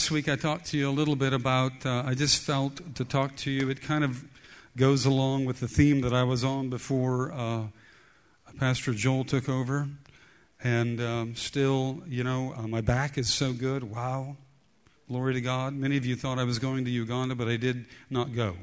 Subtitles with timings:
[0.00, 3.04] last week I talked to you a little bit about, uh, I just felt to
[3.04, 3.68] talk to you.
[3.68, 4.24] It kind of
[4.74, 7.64] goes along with the theme that I was on before uh,
[8.58, 9.88] Pastor Joel took over.
[10.64, 13.84] And um, still, you know, uh, my back is so good.
[13.84, 14.38] Wow.
[15.06, 15.74] Glory to God.
[15.74, 18.56] Many of you thought I was going to Uganda, but I did not go.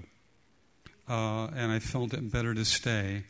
[1.07, 3.26] Uh, and I felt it better to stay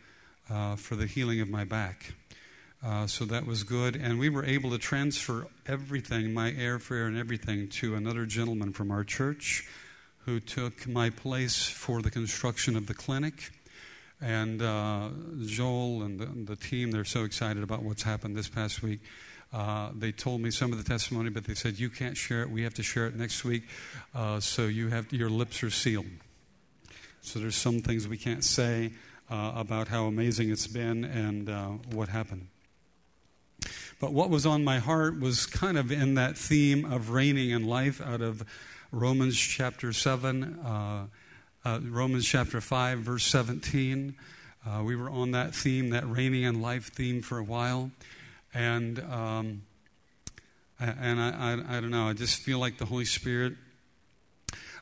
[0.50, 2.14] uh, for the healing of my back.
[2.86, 3.96] Uh, so that was good.
[3.96, 8.92] And we were able to transfer everything, my airfare and everything, to another gentleman from
[8.92, 9.68] our church
[10.26, 13.52] who took my place for the construction of the clinic.
[14.22, 15.10] And uh,
[15.46, 19.00] Joel and the, the, team, they're so excited about what's happened this past week.
[19.54, 22.50] Uh, they told me some of the testimony, but they said, You can't share it.
[22.50, 23.64] We have to share it next week.
[24.14, 26.08] Uh, so you have, your lips are sealed.
[27.22, 28.92] So there's some things we can't say
[29.30, 32.48] uh, about how amazing it's been and uh, what happened.
[34.00, 37.66] But what was on my heart was kind of in that theme of reigning in
[37.66, 38.44] life out of
[38.92, 41.08] Romans chapter 7, uh,
[41.66, 44.16] uh, Romans chapter 5, verse 17.
[44.66, 47.90] Uh, we were on that theme, that reigning in life theme for a while.
[48.54, 49.64] And, um,
[50.80, 53.54] and I, I, I, don't know, I just feel like the Holy Spirit,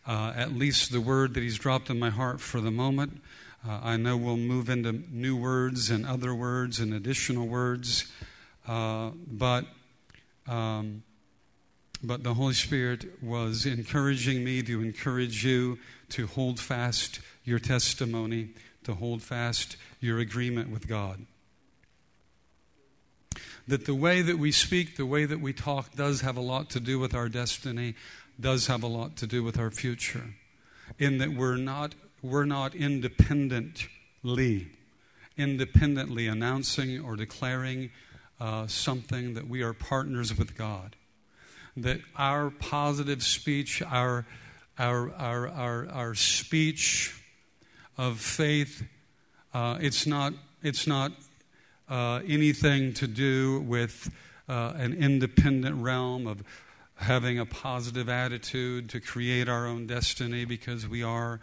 [0.05, 3.21] uh, at least the word that He's dropped in my heart for the moment,
[3.65, 8.11] uh, I know we'll move into new words and other words and additional words.
[8.67, 9.65] Uh, but,
[10.47, 11.03] um,
[12.03, 15.77] but the Holy Spirit was encouraging me to encourage you
[16.09, 18.49] to hold fast your testimony,
[18.83, 21.25] to hold fast your agreement with God.
[23.67, 26.69] That the way that we speak, the way that we talk, does have a lot
[26.71, 27.95] to do with our destiny,
[28.39, 30.35] does have a lot to do with our future.
[30.99, 34.67] In that we're not we're not independently,
[35.37, 37.91] independently announcing or declaring
[38.39, 40.95] uh, something that we are partners with God.
[41.77, 44.25] That our positive speech, our,
[44.77, 47.15] our, our, our, our speech
[47.97, 48.83] of faith,
[49.53, 51.11] uh, it's not, it's not
[51.89, 54.09] uh, anything to do with
[54.47, 56.43] uh, an independent realm of
[56.95, 61.39] having a positive attitude to create our own destiny because we are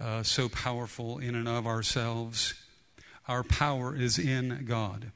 [0.00, 2.54] uh, so powerful in and of ourselves.
[3.28, 5.12] Our power is in God.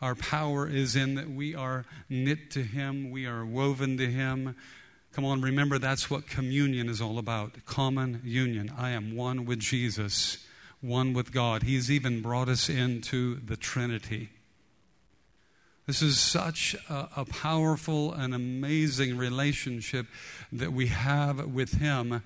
[0.00, 4.54] Our power is in that we are knit to Him, we are woven to Him.
[5.12, 8.72] Come on, remember that's what communion is all about common union.
[8.76, 10.46] I am one with Jesus,
[10.80, 11.64] one with God.
[11.64, 14.28] He's even brought us into the Trinity.
[15.88, 20.06] This is such a, a, powerful and amazing relationship
[20.52, 22.22] that we have with Him.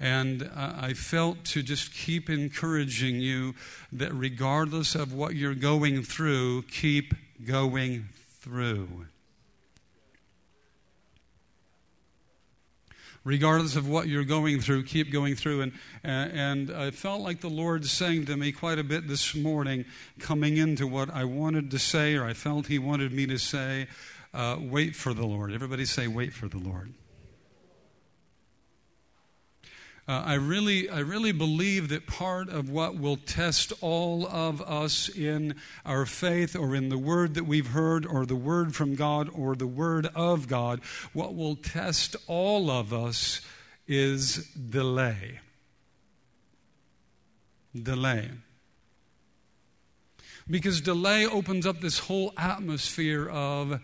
[0.00, 3.54] And uh, I felt to just keep encouraging you
[3.92, 7.14] that regardless of what you're going through, keep
[7.44, 8.08] going
[8.40, 9.06] through.
[13.24, 15.62] regardless of what you're going through, keep going through.
[15.62, 15.72] And,
[16.02, 19.84] and I felt like the Lord saying to me quite a bit this morning,
[20.18, 23.86] coming into what I wanted to say, or I felt He wanted me to say,
[24.34, 25.52] uh, wait for the Lord.
[25.52, 26.92] Everybody say, wait for the Lord.
[30.08, 35.08] Uh, I really, I really believe that part of what will test all of us
[35.08, 35.54] in
[35.86, 39.54] our faith, or in the word that we've heard, or the word from God, or
[39.54, 40.80] the word of God,
[41.12, 43.42] what will test all of us
[43.86, 45.38] is delay.
[47.80, 48.28] Delay.
[50.50, 53.80] Because delay opens up this whole atmosphere of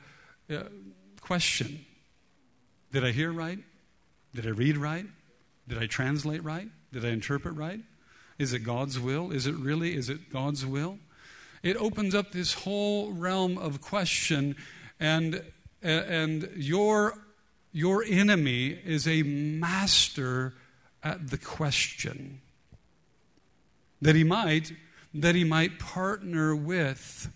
[0.50, 0.62] uh,
[1.21, 1.87] question.
[2.91, 3.61] Did I hear right?
[4.35, 5.06] Did I read right?
[5.69, 6.69] Did I translate right?
[6.93, 7.81] Did I interpret right?
[8.38, 9.31] Is it God's will?
[9.31, 9.94] Is it really?
[9.94, 10.99] Is it God's will?
[11.62, 14.56] It opens up this whole realm of question,
[14.99, 15.43] and,
[15.82, 17.15] and your,
[17.73, 20.55] your enemy is a master
[21.03, 22.41] at the question.
[24.00, 24.73] That he might,
[25.12, 27.29] that he might partner with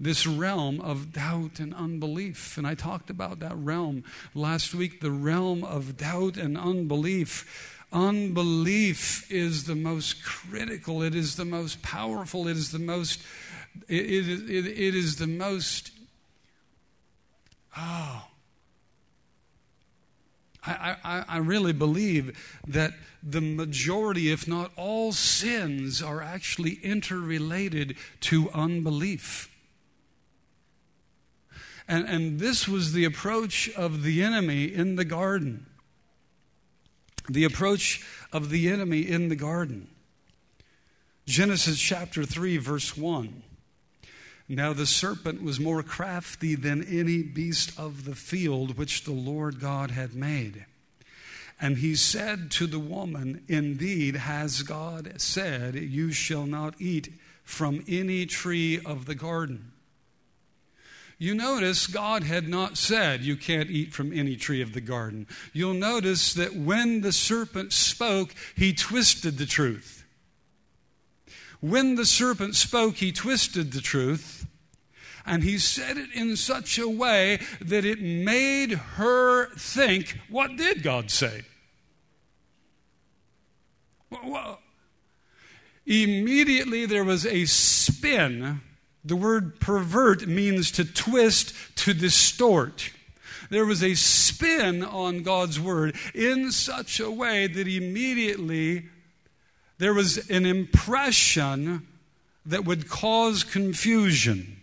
[0.00, 2.56] this realm of doubt and unbelief.
[2.56, 4.02] And I talked about that realm
[4.34, 7.76] last week the realm of doubt and unbelief.
[7.92, 13.20] Unbelief is the most critical, it is the most powerful, it is the most,
[13.88, 15.90] it, it, it, it is the most,
[17.76, 18.26] oh.
[20.62, 22.92] I, I, I really believe that
[23.22, 29.49] the majority, if not all sins, are actually interrelated to unbelief.
[31.90, 35.66] And, and this was the approach of the enemy in the garden.
[37.28, 39.88] The approach of the enemy in the garden.
[41.26, 43.42] Genesis chapter 3, verse 1.
[44.48, 49.58] Now the serpent was more crafty than any beast of the field which the Lord
[49.58, 50.66] God had made.
[51.60, 57.12] And he said to the woman, Indeed, has God said, You shall not eat
[57.42, 59.69] from any tree of the garden.
[61.20, 65.26] You notice God had not said, You can't eat from any tree of the garden.
[65.52, 70.02] You'll notice that when the serpent spoke, he twisted the truth.
[71.60, 74.46] When the serpent spoke, he twisted the truth,
[75.26, 80.82] and he said it in such a way that it made her think, What did
[80.82, 81.42] God say?
[84.08, 84.58] Well,
[85.84, 88.62] immediately there was a spin.
[89.04, 92.90] The word pervert means to twist, to distort.
[93.48, 98.88] There was a spin on God's word in such a way that immediately
[99.78, 101.86] there was an impression
[102.46, 104.59] that would cause confusion.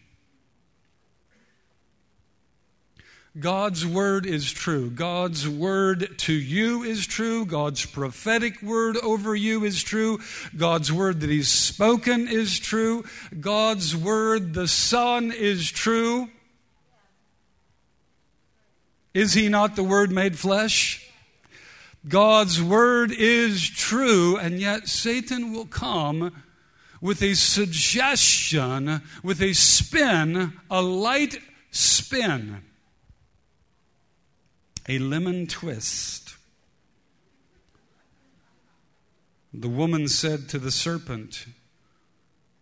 [3.40, 4.90] God's word is true.
[4.90, 7.46] God's word to you is true.
[7.46, 10.20] God's prophetic word over you is true.
[10.56, 13.04] God's word that He's spoken is true.
[13.40, 16.30] God's word, the Son, is true.
[19.14, 21.08] Is He not the Word made flesh?
[22.08, 26.32] God's word is true, and yet Satan will come
[27.02, 31.40] with a suggestion, with a spin, a light
[31.72, 32.62] spin,
[34.88, 36.36] a lemon twist.
[39.54, 41.46] The woman said to the serpent,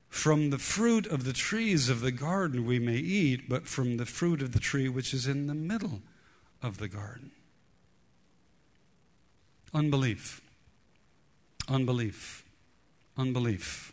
[0.09, 4.05] From the fruit of the trees of the garden we may eat, but from the
[4.05, 6.01] fruit of the tree which is in the middle
[6.61, 7.31] of the garden.
[9.73, 10.41] Unbelief.
[11.67, 12.43] Unbelief.
[13.17, 13.91] Unbelief.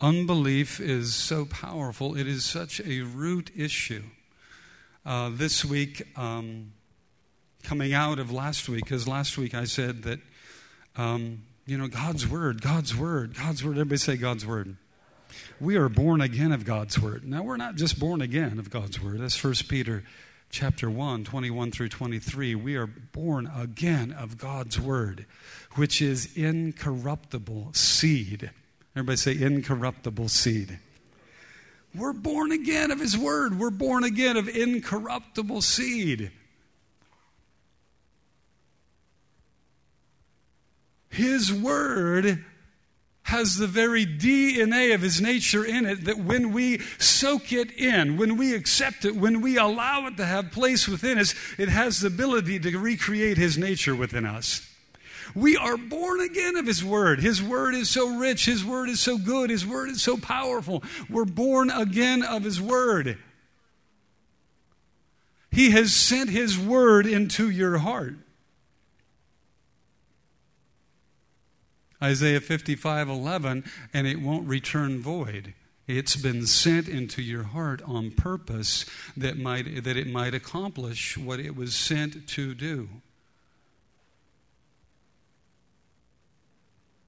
[0.00, 2.16] Unbelief is so powerful.
[2.16, 4.04] It is such a root issue.
[5.04, 6.72] Uh, this week, um,
[7.62, 10.20] coming out of last week, because last week I said that,
[10.96, 13.72] um, you know, God's Word, God's Word, God's Word.
[13.72, 14.76] Everybody say God's Word.
[15.60, 17.24] We are born again of God's Word.
[17.24, 19.20] Now, we're not just born again of God's Word.
[19.20, 20.04] That's First Peter
[20.52, 25.24] chapter 1, 21 through 23, we are born again of God's word,
[25.76, 28.50] which is incorruptible seed.
[28.94, 30.78] Everybody say incorruptible seed.
[31.94, 33.58] We're born again of his word.
[33.58, 36.30] We're born again of incorruptible seed.
[41.10, 42.44] His word
[43.24, 48.16] has the very DNA of his nature in it that when we soak it in,
[48.16, 52.00] when we accept it, when we allow it to have place within us, it has
[52.00, 54.71] the ability to recreate his nature within us.
[55.34, 57.20] We are born again of His Word.
[57.20, 58.46] His Word is so rich.
[58.46, 59.50] His Word is so good.
[59.50, 60.82] His Word is so powerful.
[61.08, 63.18] We're born again of His Word.
[65.50, 68.16] He has sent His Word into your heart.
[72.02, 75.54] Isaiah 55 11, and it won't return void.
[75.86, 78.86] It's been sent into your heart on purpose
[79.16, 82.88] that, might, that it might accomplish what it was sent to do.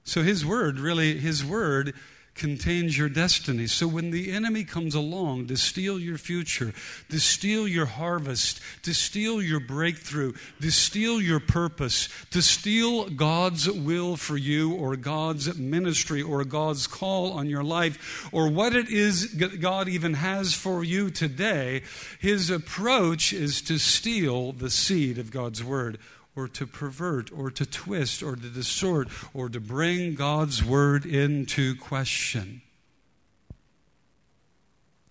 [0.05, 1.95] So his word, really, his word
[2.35, 3.67] contains your destiny.
[3.67, 6.73] So when the enemy comes along to steal your future,
[7.11, 13.71] to steal your harvest, to steal your breakthrough, to steal your purpose, to steal God's
[13.71, 18.89] will for you or God's ministry or God's call on your life or what it
[18.91, 21.83] is God even has for you today,
[22.19, 25.99] his approach is to steal the seed of God's word
[26.37, 31.75] or to pervert or to twist or to distort or to bring God's word into
[31.77, 32.63] question.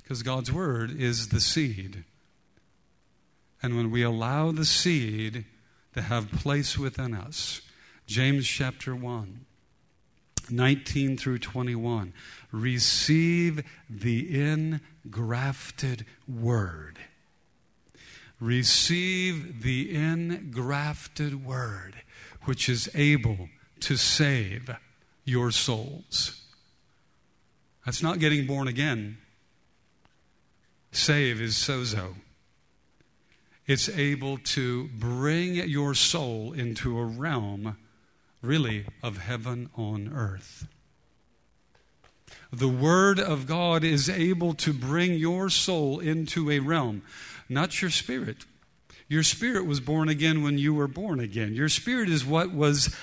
[0.02, 2.04] Because God's word is the seed.
[3.62, 5.46] And when we allow the seed
[5.94, 7.62] to have place within us,
[8.06, 9.46] James chapter 1,
[10.50, 12.12] 19 through 21,
[12.52, 14.30] receive the
[15.08, 17.00] ingrafted word
[18.44, 21.96] receive the engrafted word,
[22.44, 23.48] which is able
[23.80, 24.70] to save
[25.24, 26.42] your souls.
[27.86, 29.18] That's not getting born again.
[30.92, 32.16] Save is sozo.
[33.66, 37.78] It's able to bring your soul into a realm,
[38.42, 40.68] really, of heaven on earth.
[42.52, 47.02] The Word of God is able to bring your soul into a realm
[47.50, 48.46] not your spirit.
[49.08, 51.54] Your spirit was born again when you were born again.
[51.54, 52.96] Your spirit is what was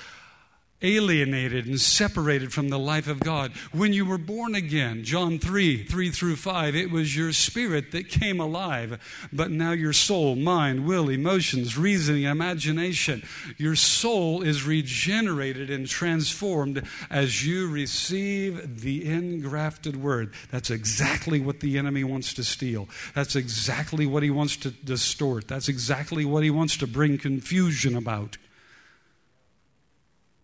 [0.82, 3.52] alienated and separated from the life of God.
[3.72, 8.08] When you were born again, John 3 3 through 5, it was your spirit that
[8.08, 8.98] came alive,
[9.32, 13.22] but now your soul, mind, will, emotions, reasoning, imagination,
[13.56, 20.32] your soul is regenerated and transformed as you receive the engrafted word.
[20.50, 22.88] That's exactly what the enemy wants to steal.
[23.14, 25.48] That's exactly what he wants to distort.
[25.48, 28.36] That's exactly what he wants to bring confusion about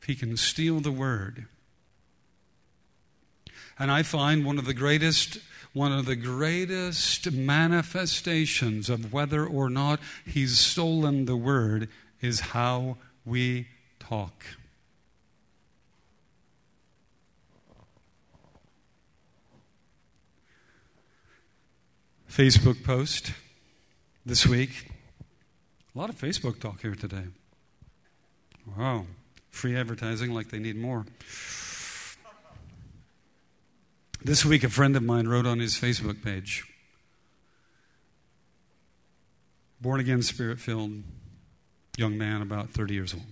[0.06, 1.46] he can steal the word.
[3.78, 5.38] And I find one of the greatest
[5.72, 11.90] one of the greatest manifestations of whether or not he's stolen the word
[12.22, 12.96] is how
[13.26, 14.46] we talk.
[22.30, 23.32] Facebook post
[24.24, 24.90] this week.
[25.94, 27.24] A lot of Facebook talk here today.
[28.78, 29.04] Wow
[29.56, 31.06] free advertising like they need more.
[34.22, 36.64] This week, a friend of mine wrote on his Facebook page
[39.80, 41.02] born again, spirit filled
[41.96, 43.22] young man, about 30 years old.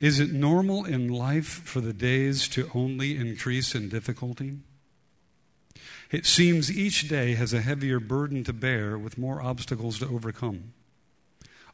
[0.00, 4.58] Is it normal in life for the days to only increase in difficulty?
[6.10, 10.72] It seems each day has a heavier burden to bear with more obstacles to overcome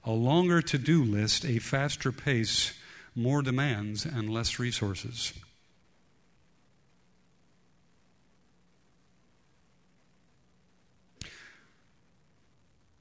[0.07, 2.73] a longer to do list, a faster pace,
[3.17, 5.33] more demands, and less resources.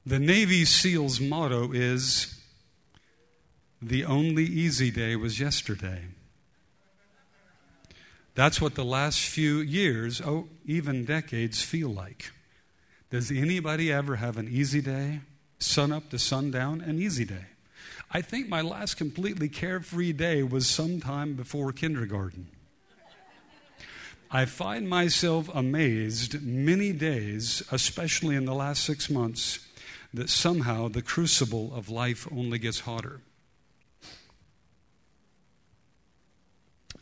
[0.04, 2.40] The Navy SEALs motto is
[3.80, 6.02] the only easy day was yesterday.
[8.34, 12.30] That's what the last few years, oh, even decades, feel like.
[13.10, 15.20] Does anybody ever have an easy day?
[15.58, 17.46] Sun up to sundown, an easy day.
[18.10, 22.48] I think my last completely carefree day was sometime before kindergarten.
[24.30, 29.60] I find myself amazed many days, especially in the last six months,
[30.12, 33.20] that somehow the crucible of life only gets hotter.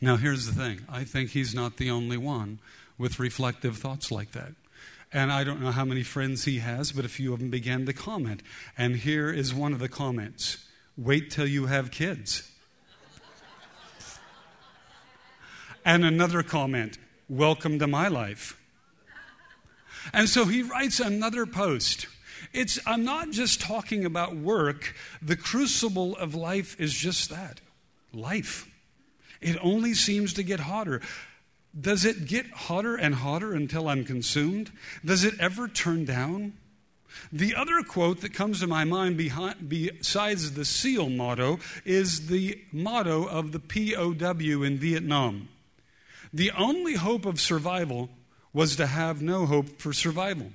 [0.01, 2.59] Now, here's the thing I think he's not the only one
[2.97, 4.53] with reflective thoughts like that.
[5.15, 7.85] And I don't know how many friends he has, but a few of them began
[7.85, 8.43] to comment.
[8.77, 10.65] And here is one of the comments
[10.97, 12.51] Wait till you have kids.
[15.85, 16.97] and another comment
[17.29, 18.59] Welcome to my life.
[20.11, 22.07] And so he writes another post.
[22.51, 24.93] It's, I'm not just talking about work.
[25.21, 27.61] The crucible of life is just that
[28.11, 28.69] life.
[29.39, 30.99] It only seems to get hotter.
[31.79, 34.71] Does it get hotter and hotter until I'm consumed?
[35.03, 36.53] Does it ever turn down?
[37.31, 42.61] The other quote that comes to my mind behind, besides the SEAL motto is the
[42.71, 45.49] motto of the POW in Vietnam.
[46.33, 48.09] The only hope of survival
[48.53, 50.51] was to have no hope for survival.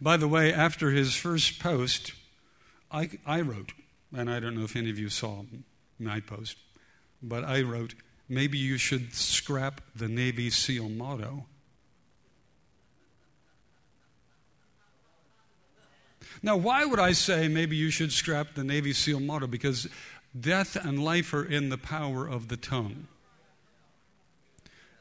[0.00, 2.12] By the way, after his first post,
[2.90, 3.72] I, I wrote,
[4.14, 5.44] and I don't know if any of you saw
[5.98, 6.56] my post.
[7.22, 7.94] But I wrote,
[8.28, 11.46] maybe you should scrap the Navy SEAL motto.
[16.42, 19.46] Now, why would I say maybe you should scrap the Navy SEAL motto?
[19.46, 19.88] Because
[20.38, 23.06] death and life are in the power of the tongue.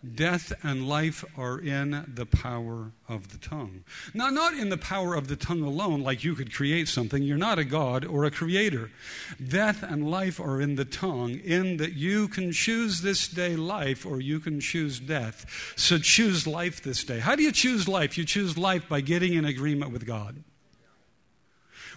[0.04, 3.84] Death and life are in the power of the tongue.
[4.16, 7.22] Now, not in the power of the tongue alone, like you could create something.
[7.22, 8.90] You're not a God or a creator.
[9.46, 14.06] Death and life are in the tongue, in that you can choose this day life
[14.06, 15.74] or you can choose death.
[15.76, 17.20] So choose life this day.
[17.20, 18.18] How do you choose life?
[18.18, 20.44] You choose life by getting in agreement with God.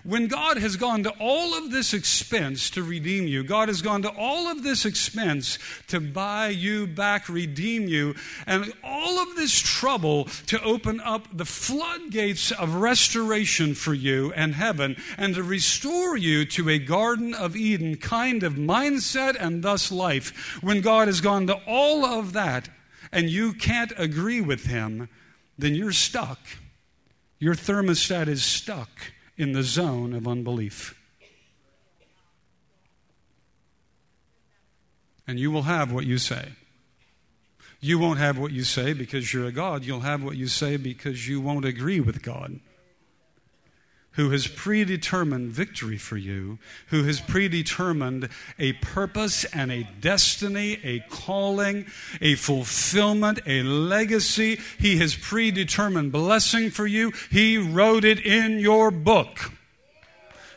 [0.04, 4.02] When God has gone to all of this expense to redeem you, God has gone
[4.02, 5.58] to all of this expense
[5.88, 8.14] to buy you back, redeem you,
[8.46, 14.54] and all of this trouble to open up the floodgates of restoration for you and
[14.54, 19.90] heaven and to restore you to a Garden of Eden kind of mindset and thus
[19.90, 20.62] life.
[20.62, 22.68] When God has gone to all of that
[23.10, 25.08] and you can't agree with Him,
[25.56, 26.40] then you're stuck.
[27.38, 30.98] Your thermostat is stuck in the zone of unbelief.
[35.26, 36.52] And you will have what you say.
[37.80, 39.84] You won't have what you say because you're a God.
[39.84, 42.60] You'll have what you say because you won't agree with God
[44.14, 48.28] who has predetermined victory for you, who has predetermined
[48.58, 51.86] a purpose and a destiny, a calling,
[52.20, 54.60] a fulfillment, a legacy.
[54.78, 57.12] He has predetermined blessing for you.
[57.30, 59.52] He wrote it in your book.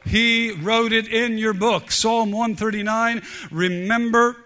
[0.06, 1.92] He wrote it in your book.
[1.92, 3.22] Psalm 139.
[3.52, 4.38] Remember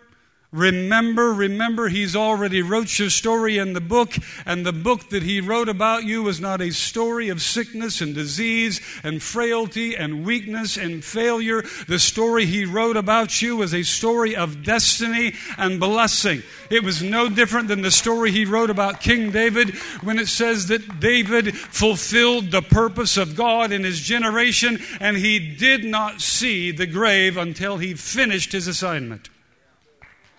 [0.54, 4.16] Remember, remember, he's already wrote your story in the book,
[4.46, 8.14] and the book that he wrote about you was not a story of sickness and
[8.14, 11.64] disease and frailty and weakness and failure.
[11.88, 16.44] The story he wrote about you was a story of destiny and blessing.
[16.70, 19.70] It was no different than the story he wrote about King David
[20.04, 25.40] when it says that David fulfilled the purpose of God in his generation, and he
[25.40, 29.31] did not see the grave until he finished his assignment.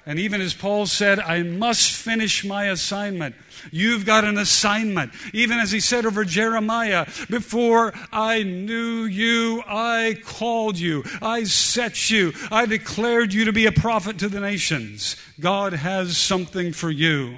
[0.05, 3.37] And even as Paul said, I must finish my assignment.
[3.71, 5.13] You've got an assignment.
[5.33, 11.05] Even as he said over Jeremiah, before I knew you, I called you.
[11.21, 12.33] I set you.
[12.51, 15.17] I declared you to be a prophet to the nations.
[15.39, 17.37] God has something for you.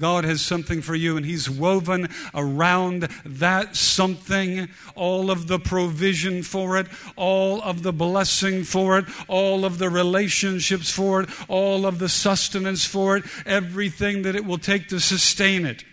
[0.00, 6.42] God has something for you, and He's woven around that something all of the provision
[6.42, 11.86] for it, all of the blessing for it, all of the relationships for it, all
[11.86, 15.84] of the sustenance for it, everything that it will take to sustain it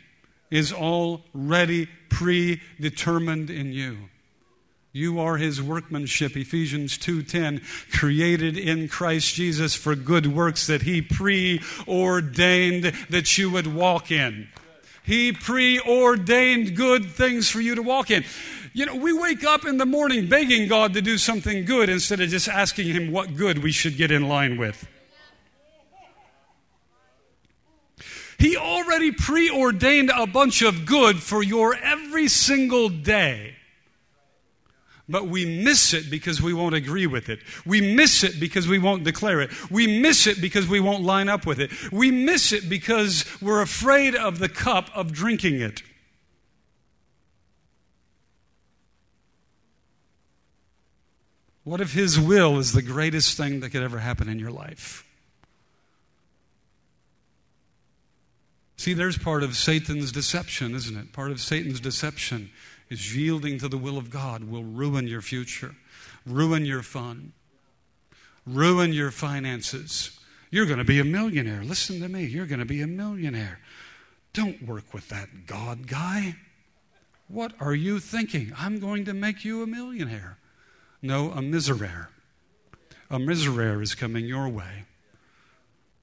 [0.49, 4.09] is already predetermined in you.
[4.93, 11.01] You are his workmanship, Ephesians 2:10, created in Christ Jesus for good works that he
[11.01, 14.47] preordained that you would walk in.
[15.03, 18.25] He preordained good things for you to walk in.
[18.73, 22.19] You know, we wake up in the morning begging God to do something good instead
[22.19, 24.87] of just asking him what good we should get in line with.
[28.39, 33.56] He already preordained a bunch of good for your every single day.
[35.09, 37.39] But we miss it because we won't agree with it.
[37.65, 39.71] We miss it because we won't declare it.
[39.71, 41.71] We miss it because we won't line up with it.
[41.91, 45.81] We miss it because we're afraid of the cup of drinking it.
[51.63, 55.05] What if His will is the greatest thing that could ever happen in your life?
[58.75, 61.11] See, there's part of Satan's deception, isn't it?
[61.11, 62.51] Part of Satan's deception
[62.89, 65.75] is yielding to the will of God will ruin your future,
[66.25, 67.33] ruin your fun,
[68.45, 70.19] ruin your finances.
[70.49, 71.63] You're going to be a millionaire.
[71.63, 72.23] Listen to me.
[72.23, 73.59] You're going to be a millionaire.
[74.33, 76.35] Don't work with that God guy.
[77.27, 78.53] What are you thinking?
[78.57, 80.37] I'm going to make you a millionaire.
[81.01, 82.09] No, a miserere.
[83.09, 84.85] A miserere is coming your way.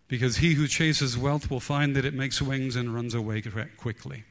[0.06, 3.42] Because he who chases wealth will find that it makes wings and runs away
[3.78, 4.24] quickly.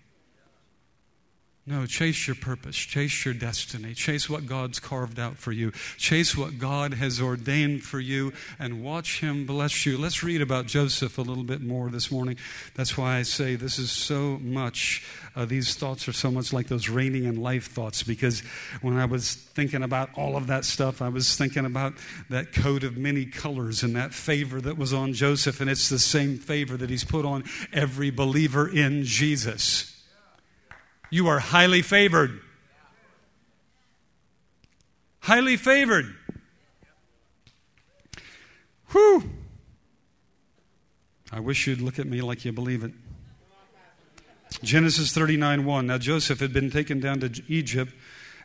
[1.65, 6.35] No, chase your purpose, chase your destiny, chase what God's carved out for you, chase
[6.35, 9.97] what God has ordained for you, and watch Him bless you.
[9.97, 12.35] Let's read about Joseph a little bit more this morning.
[12.75, 16.67] That's why I say this is so much, uh, these thoughts are so much like
[16.67, 18.41] those reigning in life thoughts, because
[18.81, 21.93] when I was thinking about all of that stuff, I was thinking about
[22.29, 25.97] that coat of many colors and that favor that was on Joseph, and it's the
[25.97, 29.92] same favor that He's put on every believer in Jesus.
[31.13, 32.41] You are highly favored.
[35.19, 36.15] Highly favored.
[38.89, 39.29] Whew.
[41.31, 42.93] I wish you'd look at me like you believe it.
[44.63, 45.85] Genesis 39 1.
[45.85, 47.93] Now Joseph had been taken down to Egypt,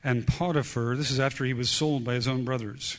[0.04, 2.98] and Potiphar, this is after he was sold by his own brothers.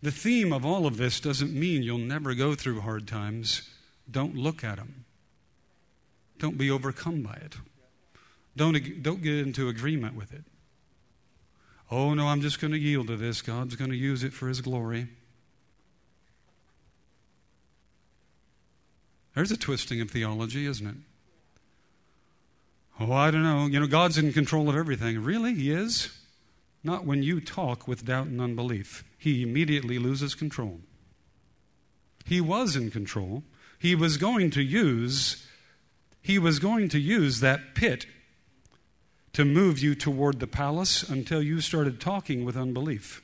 [0.00, 3.68] The theme of all of this doesn't mean you'll never go through hard times.
[4.08, 5.03] Don't look at them.
[6.38, 7.56] Don't be overcome by it.
[8.56, 10.44] Don't, don't get into agreement with it.
[11.90, 13.42] Oh, no, I'm just going to yield to this.
[13.42, 15.08] God's going to use it for His glory.
[19.34, 20.96] There's a twisting of theology, isn't it?
[23.00, 23.66] Oh, I don't know.
[23.66, 25.22] You know, God's in control of everything.
[25.22, 25.54] Really?
[25.54, 26.16] He is?
[26.84, 29.04] Not when you talk with doubt and unbelief.
[29.18, 30.80] He immediately loses control.
[32.24, 33.42] He was in control.
[33.78, 35.46] He was going to use
[36.24, 38.06] he was going to use that pit
[39.34, 43.22] to move you toward the palace until you started talking with unbelief.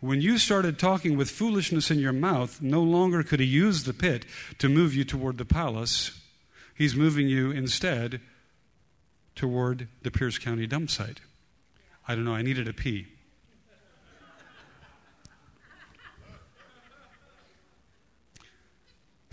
[0.00, 3.94] When you started talking with foolishness in your mouth, no longer could he use the
[3.94, 4.26] pit
[4.58, 6.20] to move you toward the palace.
[6.74, 8.20] He's moving you instead
[9.34, 11.22] toward the Pierce County dump site.
[12.06, 13.06] I don't know, I needed a pee.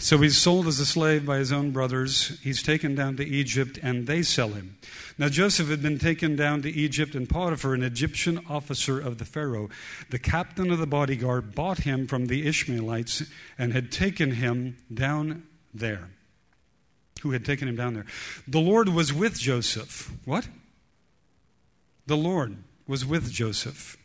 [0.06, 2.40] So he's sold as a slave by his own brothers.
[2.44, 4.78] He's taken down to Egypt, and they sell him.
[5.18, 9.26] Now, Joseph had been taken down to Egypt, and Potiphar, an Egyptian officer of the
[9.26, 9.68] Pharaoh,
[10.12, 13.24] the captain of the bodyguard, bought him from the Ishmaelites
[13.58, 15.42] and had taken him down
[15.74, 16.12] there.
[17.24, 18.06] Who had taken him down there?
[18.48, 20.12] The Lord was with Joseph.
[20.24, 20.48] What?
[22.06, 23.98] The Lord was with Joseph.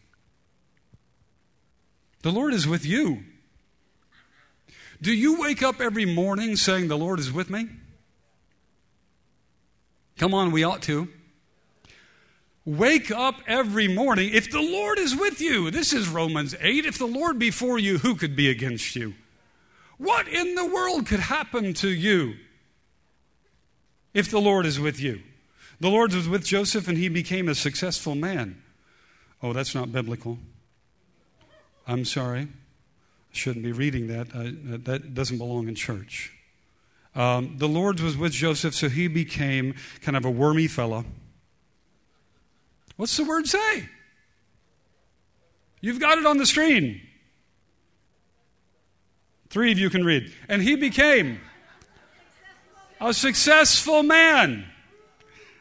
[2.23, 3.25] The Lord is with you.
[5.03, 7.69] Do you wake up every morning saying, The Lord is with me?
[10.19, 11.09] Come on, we ought to.
[12.67, 14.31] Wake up every morning.
[14.35, 16.85] If the Lord is with you, this is Romans 8.
[16.85, 19.15] If the Lord be for you, who could be against you?
[19.97, 22.35] What in the world could happen to you
[24.13, 25.23] if the Lord is with you?
[25.81, 28.63] The Lord was with Joseph and he became a successful man.
[29.43, 30.39] Oh, that's not biblical.
[31.87, 32.49] I'm sorry.
[33.33, 34.29] Shouldn't be reading that.
[34.85, 36.33] That doesn't belong in church.
[37.15, 41.05] Um, the Lord was with Joseph, so he became kind of a wormy fellow.
[42.97, 43.89] What's the word say?
[45.81, 47.01] You've got it on the screen.
[49.49, 50.33] Three of you can read.
[50.49, 51.41] And he became
[53.01, 54.70] a successful man.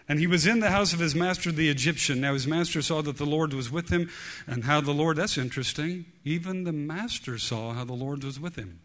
[0.10, 2.19] And he was in the house of his master, the Egyptian.
[2.19, 4.10] Now his master saw that the Lord was with him,
[4.48, 6.06] and how the Lord, that's interesting.
[6.26, 8.80] Even the master saw how the Lord was with him.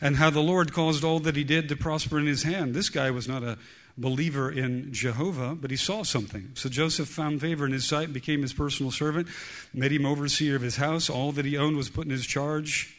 [0.00, 2.74] And how the Lord caused all that he did to prosper in his hand.
[2.74, 3.58] This guy was not a
[3.98, 6.52] believer in Jehovah, but he saw something.
[6.54, 9.28] So Joseph found favor in his sight, became his personal servant,
[9.74, 11.10] made him overseer of his house.
[11.10, 12.96] All that he owned was put in his charge.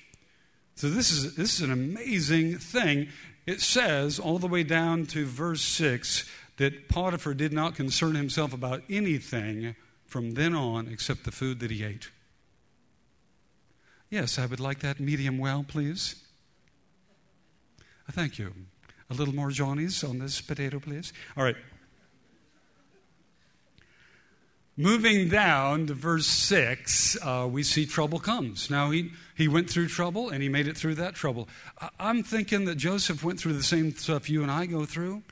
[0.76, 3.08] So this is, this is an amazing thing
[3.50, 8.54] it says all the way down to verse 6 that Potiphar did not concern himself
[8.54, 12.12] about anything from then on except the food that he ate.
[14.12, 16.16] Yes, I would like that medium well, please.
[18.12, 18.54] Thank you.
[19.10, 21.12] A little more Johnny's on this potato, please.
[21.36, 21.56] All right.
[24.78, 28.70] Moving down to verse 6, uh, we see trouble comes.
[28.70, 31.48] Now, he, he went through trouble and he made it through that trouble.
[31.98, 35.24] I'm thinking that Joseph went through the same stuff you and I go through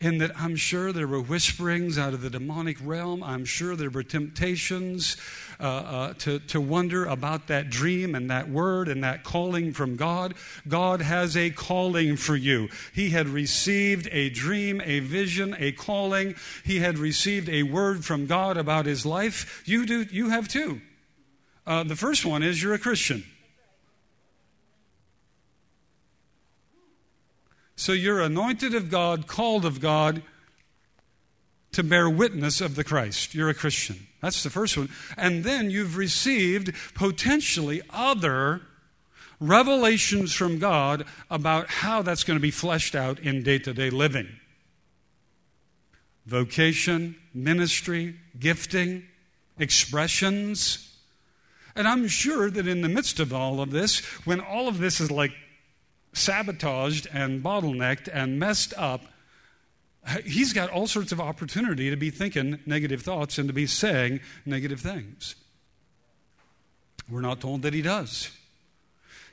[0.00, 3.24] in that I'm sure there were whisperings out of the demonic realm.
[3.24, 5.16] I'm sure there were temptations
[5.58, 9.96] uh, uh, to, to wonder about that dream and that word and that calling from
[9.96, 10.34] God.
[10.68, 12.68] God has a calling for you.
[12.92, 16.36] He had received a dream, a vision, a calling.
[16.64, 19.64] He had received a word from God about his life.
[19.66, 20.80] You, do, you have too.
[21.66, 23.24] Uh, the first one is you're a Christian.
[27.76, 30.22] So you're anointed of God, called of God
[31.72, 33.34] to bear witness of the Christ.
[33.34, 34.06] You're a Christian.
[34.22, 34.90] That's the first one.
[35.16, 38.62] And then you've received potentially other
[39.40, 43.90] revelations from God about how that's going to be fleshed out in day to day
[43.90, 44.28] living.
[46.26, 49.04] Vocation, ministry, gifting,
[49.58, 50.93] expressions.
[51.76, 55.00] And I'm sure that in the midst of all of this, when all of this
[55.00, 55.32] is like
[56.12, 59.02] sabotaged and bottlenecked and messed up,
[60.24, 64.20] he's got all sorts of opportunity to be thinking negative thoughts and to be saying
[64.46, 65.34] negative things.
[67.10, 68.30] We're not told that he does.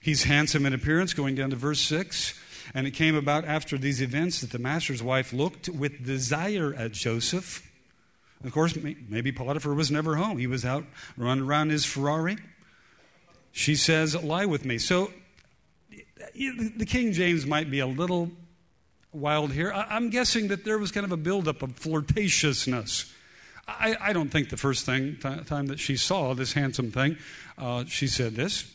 [0.01, 2.33] He's handsome in appearance, going down to verse 6.
[2.73, 6.91] And it came about after these events that the master's wife looked with desire at
[6.91, 7.70] Joseph.
[8.43, 10.37] Of course, maybe Potiphar was never home.
[10.37, 12.37] He was out running around his Ferrari.
[13.51, 14.77] She says, Lie with me.
[14.77, 15.11] So
[16.35, 18.31] the King James might be a little
[19.11, 19.71] wild here.
[19.73, 23.11] I'm guessing that there was kind of a buildup of flirtatiousness.
[23.67, 27.17] I, I don't think the first thing, th- time that she saw this handsome thing,
[27.57, 28.71] uh, she said this.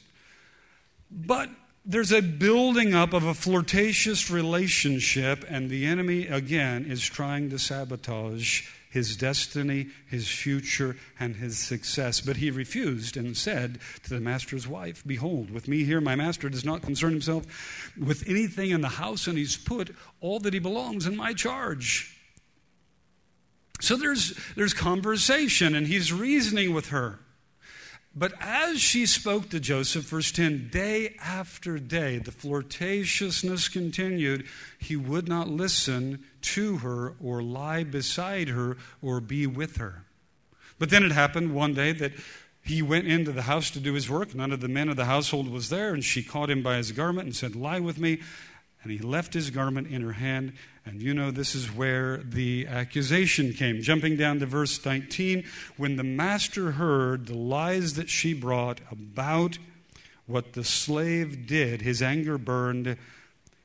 [1.10, 1.50] But
[1.84, 7.58] there's a building up of a flirtatious relationship, and the enemy, again, is trying to
[7.58, 12.22] sabotage his destiny, his future, and his success.
[12.22, 16.48] But he refused and said to the master's wife, Behold, with me here, my master
[16.48, 20.58] does not concern himself with anything in the house, and he's put all that he
[20.58, 22.16] belongs in my charge.
[23.82, 27.18] So there's, there's conversation, and he's reasoning with her.
[28.18, 34.46] But as she spoke to Joseph, verse 10, day after day, the flirtatiousness continued.
[34.78, 40.04] He would not listen to her or lie beside her or be with her.
[40.78, 42.12] But then it happened one day that
[42.62, 44.34] he went into the house to do his work.
[44.34, 46.92] None of the men of the household was there, and she caught him by his
[46.92, 48.20] garment and said, Lie with me.
[48.82, 50.54] And he left his garment in her hand.
[50.86, 53.82] And you know, this is where the accusation came.
[53.82, 55.44] Jumping down to verse 19,
[55.76, 59.58] when the master heard the lies that she brought about
[60.26, 62.96] what the slave did, his anger burned.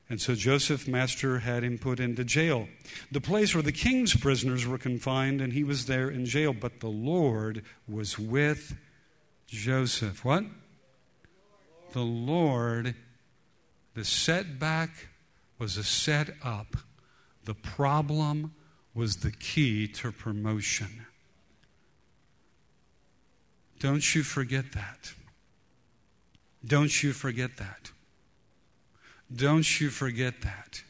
[0.10, 2.68] And so Joseph, master, had him put into jail,
[3.12, 6.54] the place where the king's prisoners were confined, and he was there in jail.
[6.54, 8.76] But the Lord was with
[9.46, 10.26] Joseph.
[10.26, 10.46] What?
[11.94, 12.96] The Lord,
[13.94, 14.90] the setback
[15.60, 16.78] was a set up.
[17.46, 18.54] The problem
[18.94, 21.06] was the key to promotion.
[23.80, 25.14] Don't you forget that.
[26.66, 27.92] Don't you forget that.
[29.34, 30.84] Don't you forget that.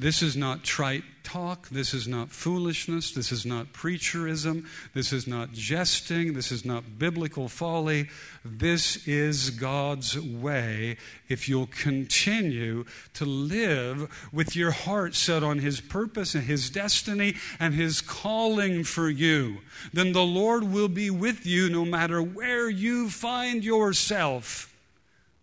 [0.00, 1.68] This is not trite talk.
[1.68, 3.12] This is not foolishness.
[3.12, 4.64] This is not preacherism.
[4.94, 6.32] This is not jesting.
[6.32, 8.08] This is not biblical folly.
[8.42, 10.96] This is God's way
[11.28, 17.34] if you'll continue to live with your heart set on His purpose and His destiny
[17.58, 19.58] and His calling for you.
[19.92, 24.74] Then the Lord will be with you no matter where you find yourself.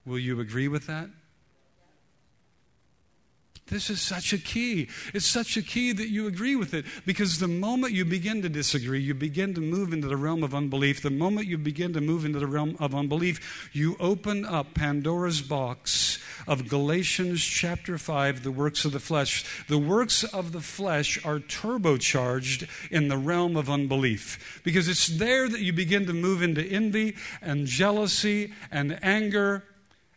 [0.03, 1.09] Will you agree with that?
[3.67, 4.87] This is such a key.
[5.13, 8.49] It's such a key that you agree with it because the moment you begin to
[8.49, 11.01] disagree, you begin to move into the realm of unbelief.
[11.01, 15.41] The moment you begin to move into the realm of unbelief, you open up Pandora's
[15.41, 19.65] box of Galatians chapter 5, the works of the flesh.
[19.67, 25.49] The works of the flesh are turbocharged in the realm of unbelief because it's there
[25.49, 29.65] that you begin to move into envy and jealousy and anger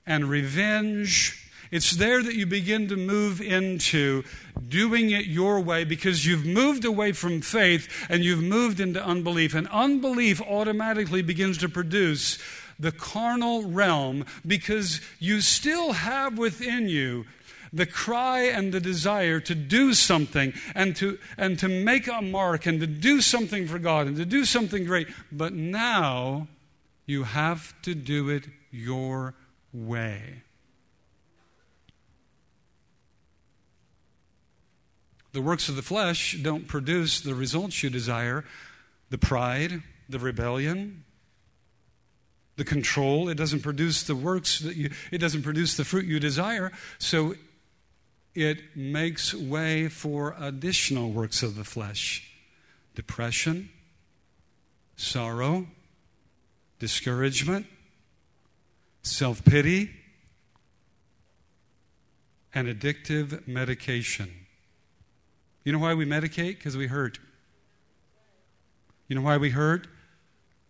[0.07, 4.25] and revenge it's there that you begin to move into
[4.69, 9.55] doing it your way because you've moved away from faith and you've moved into unbelief.
[9.55, 12.39] And unbelief automatically begins to produce
[12.79, 17.27] the carnal realm because you still have within you
[17.73, 22.67] the cry and the desire to do something and to, and to make a mark
[22.67, 25.07] and to do something for God and to do something great.
[25.31, 26.49] But now
[27.07, 29.35] you have to do it your
[29.73, 30.43] way.
[35.33, 38.45] The works of the flesh don't produce the results you desire
[39.11, 41.05] the pride, the rebellion,
[42.57, 43.29] the control.
[43.29, 46.71] It doesn't produce the works that you, it doesn't produce the fruit you desire.
[46.99, 47.35] So
[48.35, 52.27] it makes way for additional works of the flesh
[52.95, 53.71] depression,
[54.97, 55.66] sorrow,
[56.79, 57.66] discouragement,
[59.03, 59.90] self pity,
[62.55, 64.39] and addictive medication.
[65.64, 66.57] You know why we medicate?
[66.57, 67.18] Because we hurt.
[69.09, 69.87] You know why we hurt?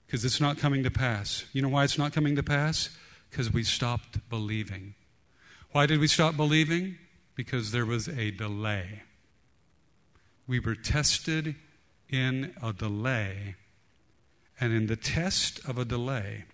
[0.06, 1.44] Because it's not coming to pass.
[1.52, 2.90] You know why it's not coming to pass?
[3.30, 4.94] Because we stopped believing.
[5.70, 6.98] Why did we stop believing?
[7.36, 9.02] Because there was a delay.
[10.48, 11.54] We were tested
[12.08, 13.54] in a delay.
[14.60, 16.44] And in the test of a delay,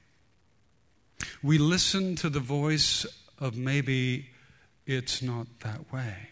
[1.42, 3.07] we listened to the voice
[3.38, 4.29] of maybe
[4.87, 6.29] it's not that way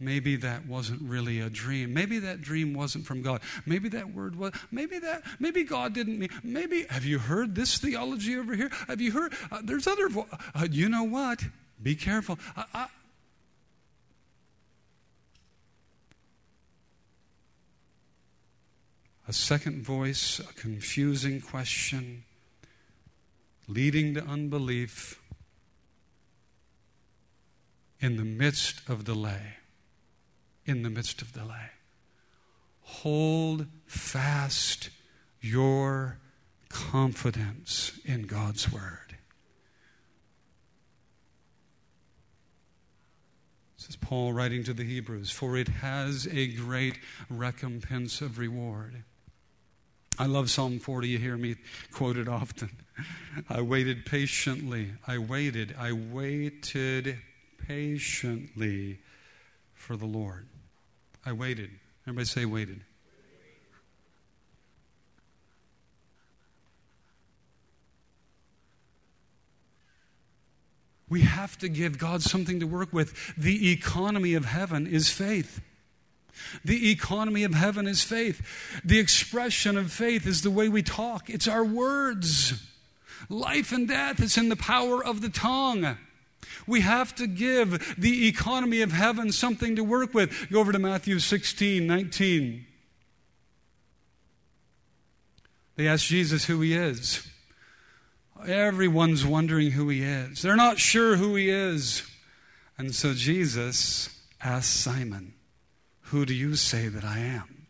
[0.00, 1.92] maybe that wasn't really a dream.
[1.92, 3.42] Maybe that dream wasn't from God.
[3.66, 7.78] Maybe that word was, maybe that, maybe God didn't mean, maybe, have you heard this
[7.78, 8.70] theology over here?
[8.88, 11.44] Have you heard, uh, there's other, vo- uh, you know what?
[11.82, 12.38] Be careful.
[19.28, 22.24] A second voice, a confusing question,
[23.68, 25.22] leading to unbelief
[28.00, 29.59] in the midst of delay
[30.64, 31.70] in the midst of delay.
[32.82, 34.90] Hold fast
[35.40, 36.18] your
[36.68, 39.16] confidence in God's word.
[43.78, 46.98] This is Paul writing to the Hebrews, for it has a great
[47.30, 49.04] recompense of reward.
[50.18, 51.08] I love Psalm 40.
[51.08, 51.56] You hear me
[51.90, 52.70] quoted often.
[53.48, 54.92] I waited patiently.
[55.06, 55.74] I waited.
[55.78, 57.16] I waited
[57.66, 58.98] patiently
[59.72, 60.49] for the Lord.
[61.24, 61.70] I waited.
[62.06, 62.80] Everybody say, waited.
[71.10, 73.34] We have to give God something to work with.
[73.36, 75.60] The economy of heaven is faith.
[76.64, 78.80] The economy of heaven is faith.
[78.84, 82.66] The expression of faith is the way we talk, it's our words.
[83.28, 85.98] Life and death is in the power of the tongue.
[86.66, 90.50] We have to give the economy of heaven something to work with.
[90.50, 92.66] Go over to Matthew 16, 19.
[95.76, 97.26] They ask Jesus who he is.
[98.46, 100.42] Everyone's wondering who he is.
[100.42, 102.02] They're not sure who he is.
[102.78, 104.08] And so Jesus
[104.42, 105.34] asks Simon,
[106.04, 107.66] Who do you say that I am?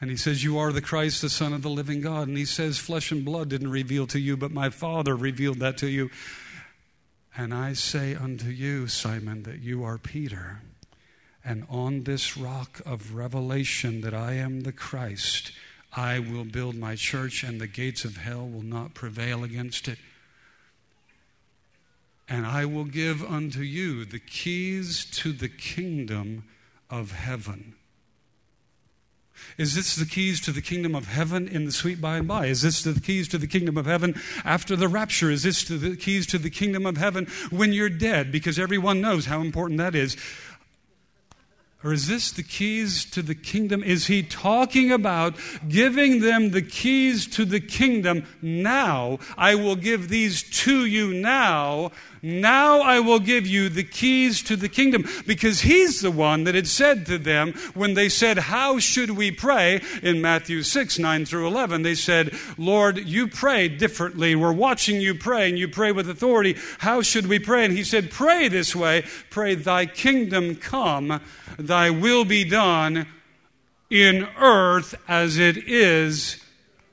[0.00, 2.28] And he says, You are the Christ, the Son of the living God.
[2.28, 5.76] And he says, Flesh and blood didn't reveal to you, but my Father revealed that
[5.78, 6.10] to you.
[7.36, 10.62] And I say unto you, Simon, that you are Peter.
[11.44, 15.52] And on this rock of revelation that I am the Christ,
[15.92, 19.98] I will build my church, and the gates of hell will not prevail against it.
[22.28, 26.44] And I will give unto you the keys to the kingdom
[26.88, 27.74] of heaven.
[29.58, 32.46] Is this the keys to the kingdom of heaven in the sweet by and by?
[32.46, 35.30] Is this the keys to the kingdom of heaven after the rapture?
[35.30, 38.32] Is this the keys to the kingdom of heaven when you're dead?
[38.32, 40.16] Because everyone knows how important that is.
[41.82, 43.82] Or is this the keys to the kingdom?
[43.82, 49.18] Is he talking about giving them the keys to the kingdom now?
[49.38, 54.56] I will give these to you now now I will give you the keys to
[54.56, 55.06] the kingdom.
[55.26, 59.30] Because he's the one that had said to them when they said, How should we
[59.30, 59.80] pray?
[60.02, 64.34] In Matthew 6, 9 through 11, they said, Lord, you pray differently.
[64.34, 66.56] We're watching you pray, and you pray with authority.
[66.78, 67.64] How should we pray?
[67.64, 71.20] And he said, Pray this way Pray, Thy kingdom come,
[71.58, 73.06] Thy will be done
[73.88, 76.42] in earth as it is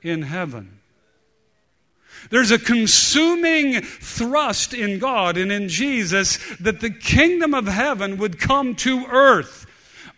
[0.02, 0.77] in heaven.
[2.30, 8.40] There's a consuming thrust in God and in Jesus that the kingdom of heaven would
[8.40, 9.67] come to earth.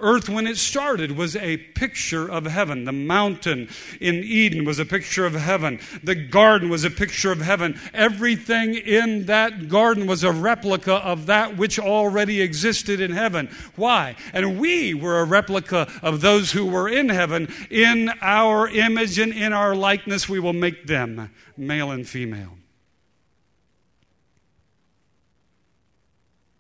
[0.02, 2.86] Earth, when it started, was a picture of heaven.
[2.86, 3.68] The mountain
[4.00, 5.80] in Eden was a picture of heaven.
[6.02, 7.78] The garden was a picture of heaven.
[7.94, 13.50] Everything in that garden was a replica of that which already existed in heaven.
[13.76, 14.16] Why?
[14.32, 17.54] And we were a replica of those who were in heaven.
[17.70, 22.58] In our image and in our likeness, we will make them male and female.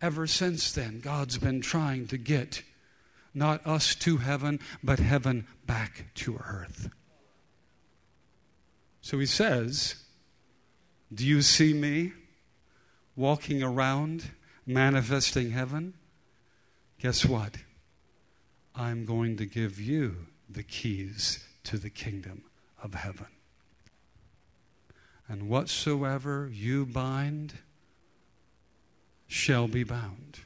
[0.02, 2.63] Ever since then, God's been trying to get
[3.34, 6.89] not us to heaven, but heaven back to earth.
[9.02, 9.96] So he says,
[11.13, 12.13] Do you see me
[13.15, 14.32] walking around
[14.65, 15.94] manifesting heaven?
[17.00, 17.58] Guess what?
[18.76, 22.44] I'm going to give you the keys to the kingdom
[22.82, 23.28] of heaven.
[25.28, 27.54] And whatsoever you bind
[29.28, 30.39] shall be bound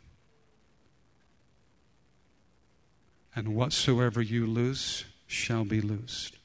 [3.36, 6.38] and whatsoever you loose shall be loosed.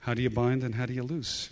[0.00, 1.50] How do you bind and how do you loose?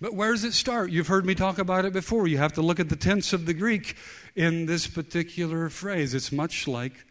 [0.00, 0.90] But where does it start?
[0.90, 2.26] You've heard me talk about it before.
[2.26, 3.96] You have to look at the tense of the Greek
[4.34, 6.14] in this particular phrase.
[6.14, 7.04] It's much like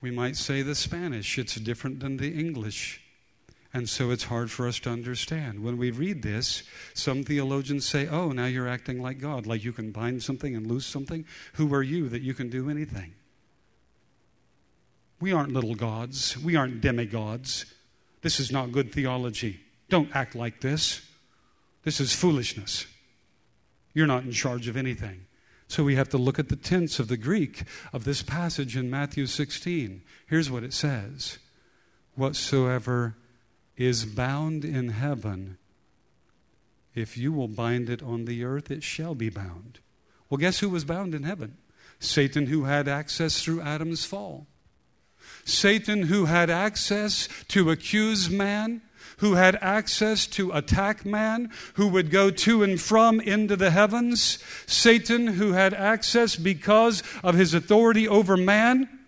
[0.00, 3.02] we might say the Spanish, it's different than the English.
[3.72, 5.62] And so it's hard for us to understand.
[5.62, 9.72] When we read this, some theologians say, oh, now you're acting like God, like you
[9.72, 11.24] can bind something and loose something.
[11.54, 13.14] Who are you that you can do anything?
[15.20, 17.66] We aren't little gods, we aren't demigods.
[18.22, 19.60] This is not good theology.
[19.88, 21.02] Don't act like this.
[21.84, 22.86] This is foolishness.
[23.94, 25.26] You're not in charge of anything.
[25.68, 28.90] So we have to look at the tense of the Greek of this passage in
[28.90, 30.02] Matthew 16.
[30.26, 31.38] Here's what it says
[32.16, 33.14] Whatsoever
[33.80, 35.56] is bound in heaven.
[36.94, 39.78] If you will bind it on the earth, it shall be bound.
[40.28, 41.56] Well, guess who was bound in heaven?
[41.98, 44.46] Satan, who had access through Adam's fall.
[45.46, 48.82] Satan, who had access to accuse man,
[49.16, 54.38] who had access to attack man, who would go to and from into the heavens.
[54.66, 58.99] Satan, who had access because of his authority over man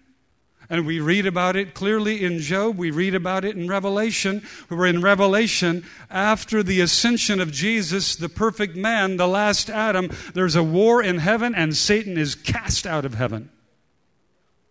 [0.73, 2.79] and we read about it clearly in Job.
[2.79, 4.43] We read about it in Revelation.
[4.71, 10.09] We're in Revelation after the ascension of Jesus, the perfect man, the last Adam.
[10.33, 13.51] There's a war in heaven, and Satan is cast out of heaven.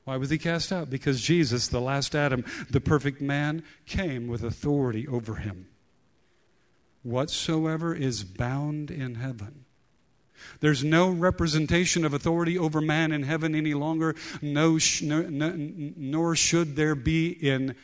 [0.04, 0.90] Why was he cast out?
[0.90, 5.68] Because Jesus, the last Adam, the perfect man, came with authority over him.
[7.04, 9.61] Whatsoever is bound in heaven
[10.60, 16.36] there's no representation of authority over man in heaven any longer, no, no, no, nor
[16.36, 17.76] should there be in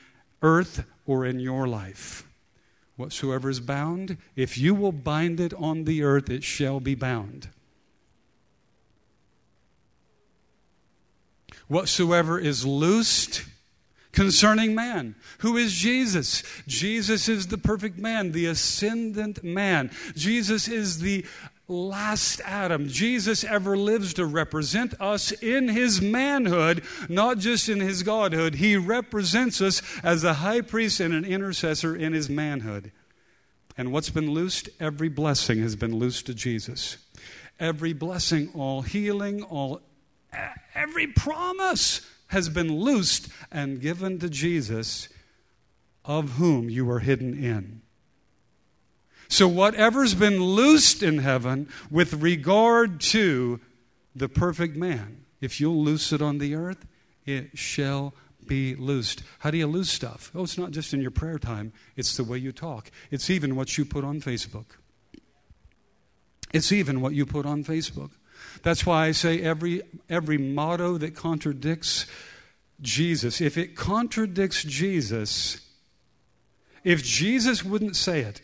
[0.41, 2.28] earth or in your life.
[2.96, 7.50] Whatsoever is bound, if you will bind it on the earth, it shall be bound.
[11.67, 13.44] Whatsoever is loosed,
[14.17, 15.15] concerning man.
[15.40, 16.42] Who is Jesus?
[16.65, 19.92] Jesus is the perfect man, the ascendant man.
[20.15, 21.23] Jesus is the
[21.68, 22.88] last Adam.
[22.88, 28.56] Jesus ever lives to represent us in his manhood, not just in his godhood.
[28.56, 32.92] He represents us as a high priest and an intercessor in his manhood.
[33.78, 34.70] And what's been loosed?
[34.80, 36.98] Every blessing has been loosed to Jesus.
[37.60, 39.82] Every blessing, all healing, all
[40.74, 45.10] every promise has been loosed and given to Jesus,
[46.06, 47.82] of whom you are hidden in.
[49.30, 53.60] So, whatever's been loosed in heaven with regard to
[54.15, 56.86] the perfect man, if you'll loose it on the earth,
[57.25, 58.13] it shall
[58.48, 59.23] be loosed.
[59.40, 60.32] How do you loose stuff?
[60.34, 62.90] Oh, it's not just in your prayer time, it's the way you talk.
[63.12, 64.65] It's even what you put on Facebook.
[66.54, 68.12] It's even what you put on Facebook.
[68.63, 72.06] That's why I say every, every motto that contradicts
[72.80, 75.62] Jesus, if it contradicts Jesus,
[76.84, 78.42] if Jesus wouldn't say it,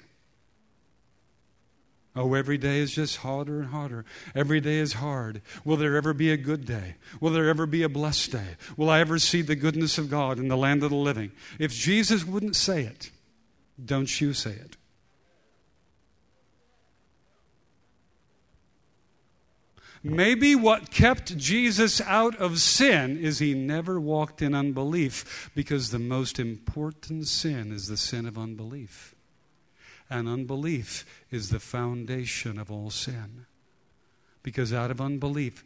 [2.16, 4.06] Oh, every day is just harder and harder.
[4.36, 5.42] Every day is hard.
[5.66, 6.96] Will there ever be a good day?
[7.20, 8.56] Will there ever be a blessed day?
[8.78, 11.32] Will I ever see the goodness of God in the land of the living?
[11.58, 13.10] If Jesus wouldn't say it,
[13.84, 14.78] don't you say it.
[20.04, 26.00] Maybe what kept Jesus out of sin is he never walked in unbelief because the
[26.00, 29.13] most important sin is the sin of unbelief.
[30.14, 33.48] And unbelief is the foundation of all sin.
[34.44, 35.64] Because out of unbelief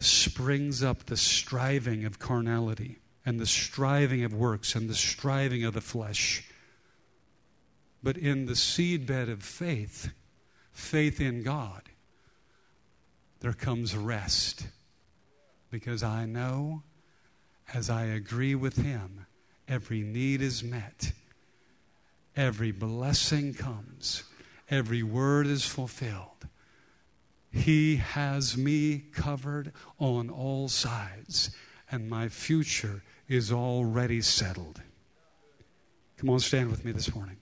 [0.00, 2.96] springs up the striving of carnality
[3.26, 6.48] and the striving of works and the striving of the flesh.
[8.02, 10.14] But in the seedbed of faith,
[10.72, 11.82] faith in God,
[13.40, 14.66] there comes rest.
[15.70, 16.84] Because I know
[17.74, 19.26] as I agree with Him,
[19.68, 21.12] every need is met,
[22.36, 24.24] every blessing comes,
[24.70, 26.28] every word is fulfilled.
[27.50, 31.50] He has me covered on all sides,
[31.90, 34.80] and my future is already settled.
[36.16, 37.36] Come on, stand with me this morning.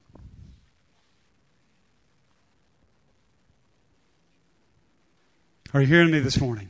[5.73, 6.69] Are you hearing me this morning?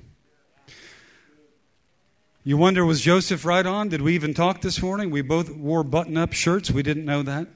[2.44, 3.88] You wonder, was Joseph right on?
[3.88, 5.10] Did we even talk this morning?
[5.10, 6.70] We both wore button up shirts.
[6.70, 7.48] We didn't know that.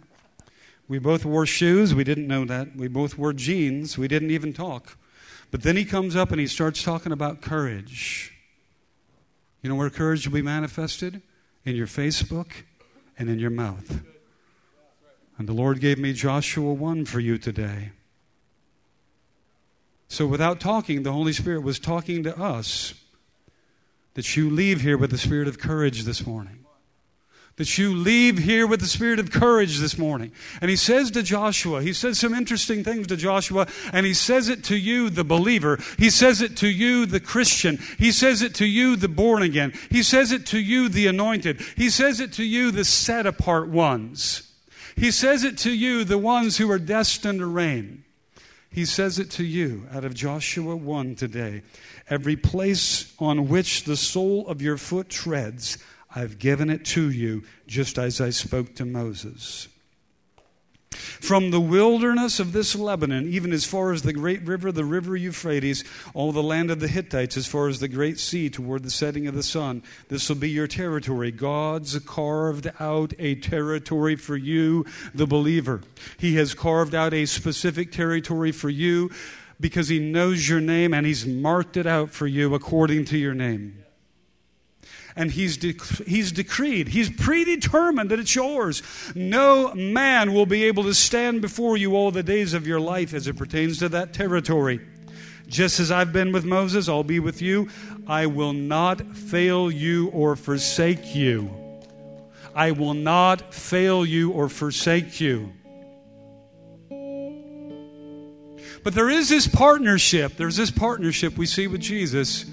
[0.89, 1.95] We both wore shoes.
[1.95, 2.77] We didn't know that.
[2.77, 3.97] We both wore jeans.
[3.97, 4.99] We didn't even talk.
[5.51, 8.33] But then he comes up and he starts talking about courage.
[9.63, 11.23] You know where courage will be manifested?
[11.65, 12.51] In your Facebook
[13.19, 14.03] and in your mouth.
[15.39, 17.93] And the Lord gave me Joshua 1 for you today.
[20.09, 22.95] So, without talking, the Holy Spirit was talking to us
[24.15, 26.64] that you leave here with the spirit of courage this morning.
[27.57, 30.33] That you leave here with the spirit of courage this morning.
[30.61, 34.49] And he says to Joshua, he says some interesting things to Joshua, and he says
[34.49, 35.79] it to you, the believer.
[35.97, 37.79] He says it to you, the Christian.
[37.97, 39.73] He says it to you, the born again.
[39.89, 41.61] He says it to you, the anointed.
[41.77, 44.51] He says it to you, the set apart ones.
[44.97, 48.05] He says it to you, the ones who are destined to reign.
[48.69, 51.63] He says it to you out of Joshua 1 today.
[52.11, 55.79] Every place on which the sole of your foot treads,
[56.15, 59.69] I've given it to you, just as I spoke to Moses.
[60.95, 65.17] From the wilderness of this Lebanon, even as far as the great river, the river
[65.17, 68.91] Euphrates, all the land of the Hittites, as far as the great sea toward the
[68.91, 71.33] setting of the sun, this will be your territory.
[71.33, 74.85] God's carved out a territory for you,
[75.15, 75.81] the believer.
[76.19, 79.11] He has carved out a specific territory for you
[79.59, 83.35] because He knows your name and He's marked it out for you according to your
[83.35, 83.84] name
[85.17, 85.63] and he's,
[86.07, 88.83] he's decreed, he's predetermined that it's yours.
[89.15, 93.15] No man will be able to stand before you all the days of your life
[93.15, 94.81] as it pertains to that territory.
[95.47, 97.69] Just as I've been with Moses, I'll be with you.
[98.07, 101.51] I will not fail you or forsake you.
[102.55, 105.53] I will not fail you or forsake you.
[108.83, 110.37] But there is this partnership.
[110.37, 112.45] There's this partnership we see with Jesus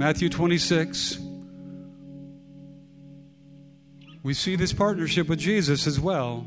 [0.00, 1.18] Matthew 26,
[4.22, 6.46] we see this partnership with Jesus as well.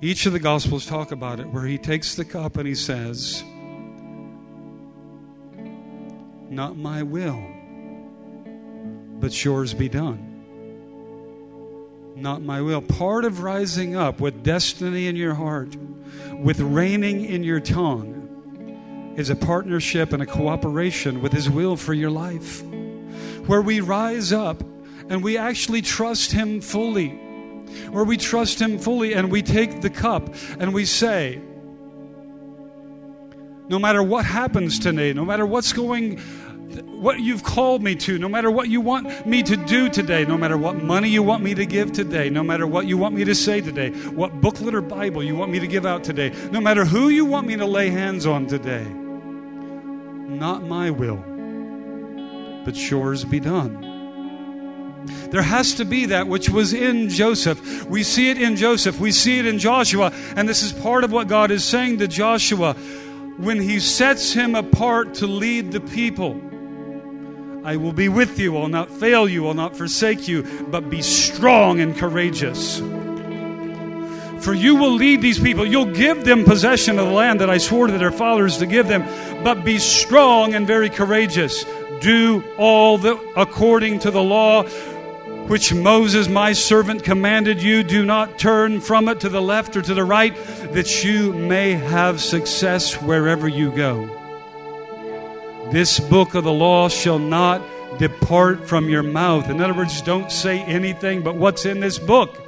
[0.00, 3.42] Each of the Gospels talk about it, where he takes the cup and he says,
[6.50, 7.42] Not my will,
[9.20, 10.24] but yours be done.
[12.14, 12.80] Not my will.
[12.80, 15.76] Part of rising up with destiny in your heart,
[16.32, 21.92] with reigning in your tongue, is a partnership and a cooperation with His will for
[21.92, 22.62] your life,
[23.46, 24.62] where we rise up
[25.08, 27.10] and we actually trust Him fully,
[27.90, 31.40] where we trust Him fully and we take the cup and we say,
[33.68, 36.20] no matter what happens today, no matter what's going
[36.84, 40.36] what you've called me to, no matter what you want me to do today, no
[40.36, 43.24] matter what money you want me to give today, no matter what you want me
[43.24, 46.60] to say today, what booklet or Bible you want me to give out today, no
[46.60, 48.84] matter who you want me to lay hands on today.
[48.84, 51.24] Not my will,
[52.64, 53.87] but yours be done.
[55.30, 57.86] There has to be that which was in Joseph.
[57.86, 59.00] We see it in Joseph.
[59.00, 60.12] We see it in Joshua.
[60.36, 62.74] And this is part of what God is saying to Joshua
[63.38, 66.40] when he sets him apart to lead the people.
[67.64, 68.56] I will be with you.
[68.56, 69.46] I'll not fail you.
[69.46, 70.42] I'll not forsake you.
[70.68, 72.80] But be strong and courageous.
[74.40, 75.66] For you will lead these people.
[75.66, 78.86] You'll give them possession of the land that I swore to their fathers to give
[78.86, 79.04] them.
[79.42, 81.64] But be strong and very courageous.
[82.00, 84.62] Do all the, according to the law
[85.48, 87.82] which Moses, my servant, commanded you.
[87.82, 90.36] Do not turn from it to the left or to the right,
[90.72, 94.08] that you may have success wherever you go.
[95.72, 97.62] This book of the law shall not
[97.98, 99.50] depart from your mouth.
[99.50, 102.40] In other words, don't say anything but what's in this book.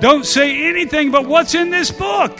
[0.00, 2.38] Don't say anything but what's in this book.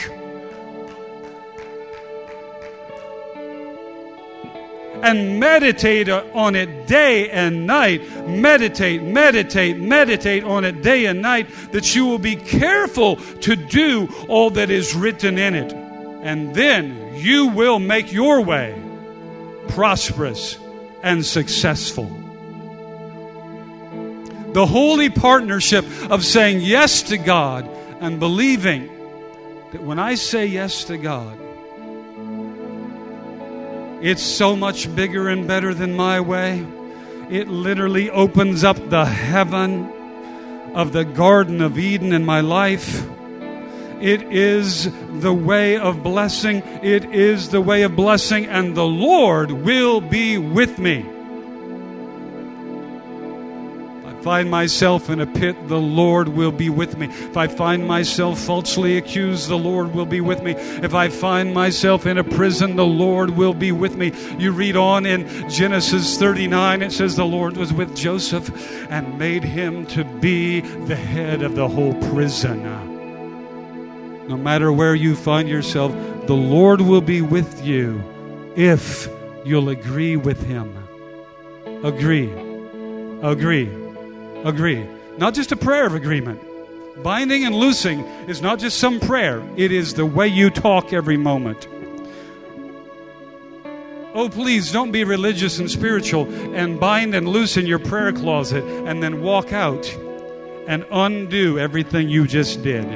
[5.07, 8.29] And meditate on it day and night.
[8.29, 14.09] Meditate, meditate, meditate on it day and night that you will be careful to do
[14.29, 15.73] all that is written in it.
[15.73, 18.75] And then you will make your way
[19.69, 20.59] prosperous
[21.05, 22.07] and successful.
[24.55, 27.69] The holy partnership of saying yes to God
[28.01, 28.89] and believing
[29.71, 31.39] that when I say yes to God,
[34.07, 36.65] it's so much bigger and better than my way.
[37.29, 39.91] It literally opens up the heaven
[40.75, 43.05] of the Garden of Eden in my life.
[44.01, 44.89] It is
[45.21, 46.63] the way of blessing.
[46.85, 51.16] It is the way of blessing, and the Lord will be with me.
[54.27, 57.07] Find myself in a pit, the Lord will be with me.
[57.07, 60.57] If I find myself falsely accused, the Lord will be with me.
[60.57, 64.11] If I find myself in a prison, the Lord will be with me.
[64.37, 68.51] You read on in Genesis 39, it says the Lord was with Joseph
[68.91, 72.65] and made him to be the head of the whole prison
[74.27, 75.93] no matter where you find yourself,
[76.27, 78.03] the Lord will be with you
[78.57, 79.09] if
[79.45, 80.77] you'll agree with Him.
[81.85, 82.33] Agree.
[83.23, 83.86] Agree.
[84.45, 84.87] Agree.
[85.19, 86.41] Not just a prayer of agreement.
[87.03, 91.17] Binding and loosing is not just some prayer, it is the way you talk every
[91.17, 91.69] moment.
[94.15, 96.25] Oh, please don't be religious and spiritual
[96.55, 99.87] and bind and loose in your prayer closet and then walk out
[100.67, 102.87] and undo everything you just did.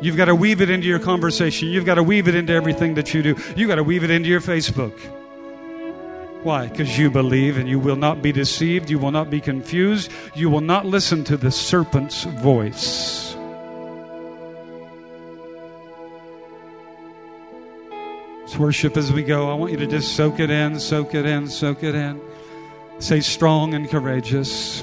[0.00, 1.68] You've got to weave it into your conversation.
[1.68, 3.36] You've got to weave it into everything that you do.
[3.56, 4.92] You've got to weave it into your Facebook.
[6.44, 6.66] Why?
[6.66, 8.90] Because you believe and you will not be deceived.
[8.90, 10.12] You will not be confused.
[10.34, 13.34] You will not listen to the serpent's voice.
[18.42, 19.50] Let's worship as we go.
[19.50, 22.20] I want you to just soak it in, soak it in, soak it in.
[22.98, 24.82] Say, strong and courageous.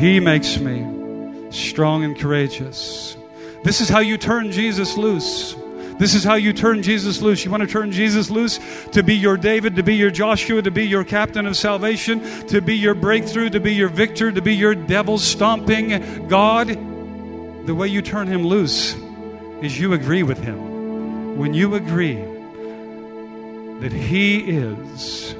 [0.00, 3.14] He makes me strong and courageous.
[3.62, 5.54] This is how you turn Jesus loose.
[6.02, 7.44] This is how you turn Jesus loose.
[7.44, 8.58] You want to turn Jesus loose
[8.90, 12.60] to be your David, to be your Joshua, to be your captain of salvation, to
[12.60, 16.70] be your breakthrough, to be your victor, to be your devil stomping God.
[17.66, 18.96] The way you turn him loose
[19.62, 21.38] is you agree with him.
[21.38, 22.20] When you agree
[23.78, 25.36] that he is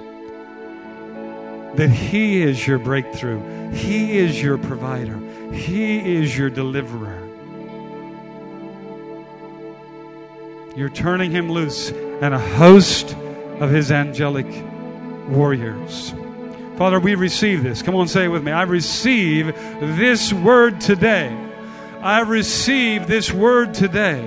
[1.75, 5.19] that he is your breakthrough, he is your provider,
[5.53, 7.22] he is your deliverer.
[10.75, 13.15] You're turning him loose and a host
[13.61, 14.47] of his angelic
[15.29, 16.15] warriors.
[16.77, 17.83] Father, we receive this.
[17.83, 18.53] Come on, say it with me.
[18.53, 21.37] I receive this word today.
[22.01, 24.27] I receive this word today.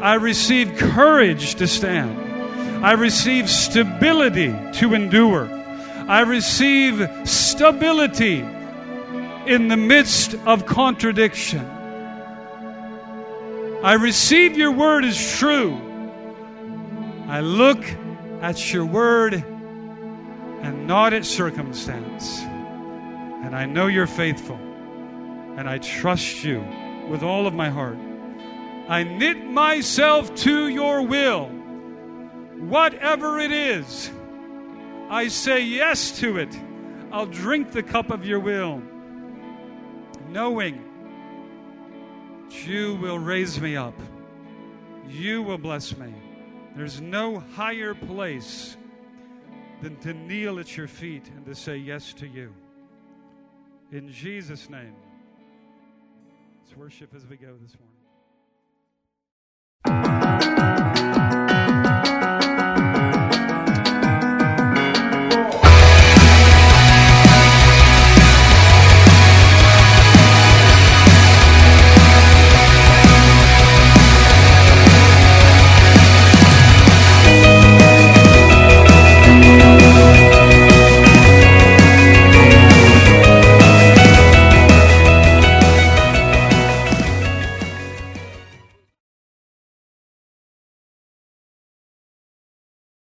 [0.00, 2.84] I receive courage to stand.
[2.84, 5.48] I receive stability to endure.
[6.08, 8.40] I receive stability
[9.46, 11.81] in the midst of contradiction.
[13.82, 15.74] I receive your word as true.
[17.26, 17.84] I look
[18.40, 22.40] at your word and not at circumstance.
[22.42, 24.54] And I know you're faithful.
[24.54, 26.64] And I trust you
[27.08, 27.98] with all of my heart.
[28.88, 31.46] I knit myself to your will.
[32.60, 34.12] Whatever it is,
[35.10, 36.56] I say yes to it.
[37.10, 38.80] I'll drink the cup of your will,
[40.28, 40.91] knowing
[42.52, 43.98] you will raise me up.
[45.08, 46.12] You will bless me.
[46.76, 48.76] There's no higher place
[49.82, 52.54] than to kneel at your feet and to say yes to you.
[53.90, 54.94] In Jesus' name.
[56.64, 57.91] Let's worship as we go this morning.